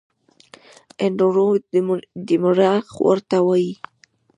اندرور 1.05 1.55
دمېړه 2.27 2.71
خور 2.93 3.17
ته 3.29 3.37
وايي 3.47 3.73